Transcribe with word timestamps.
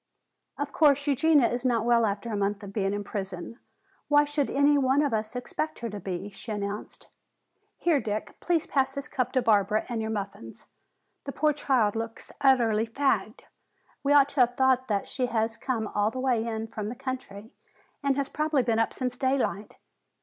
"Of 0.57 0.73
course, 0.73 1.05
Eugenia 1.05 1.47
is 1.47 1.63
not 1.63 1.85
well 1.85 2.07
after 2.07 2.31
a 2.31 2.35
month 2.35 2.63
of 2.63 2.73
being 2.73 2.91
in 2.91 3.03
prison. 3.03 3.59
Why 4.07 4.25
should 4.25 4.49
any 4.49 4.75
one 4.75 5.03
of 5.03 5.13
us 5.13 5.35
expect 5.35 5.77
her 5.77 5.91
to 5.91 5.99
be?" 5.99 6.31
she 6.31 6.51
announced. 6.51 7.09
"Here, 7.77 7.99
Dick, 8.01 8.35
please 8.39 8.65
pass 8.65 8.95
this 8.95 9.07
cup 9.07 9.31
to 9.33 9.43
Barbara 9.43 9.85
and 9.89 10.01
your 10.01 10.09
muffins. 10.09 10.65
The 11.25 11.31
poor 11.31 11.53
child 11.53 11.95
looks 11.95 12.31
utterly 12.41 12.87
fagged! 12.87 13.41
We 14.01 14.11
ought 14.11 14.29
to 14.29 14.39
have 14.39 14.57
thought 14.57 14.87
that 14.87 15.07
she 15.07 15.27
has 15.27 15.55
come 15.55 15.85
all 15.85 16.09
the 16.09 16.19
way 16.19 16.47
in 16.47 16.65
from 16.65 16.89
the 16.89 16.95
country 16.95 17.51
and 18.01 18.15
has 18.17 18.27
probably 18.27 18.63
been 18.63 18.79
up 18.79 18.93
since 18.95 19.15
daylight. 19.17 19.77